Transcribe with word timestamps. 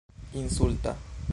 insulta 0.31 0.97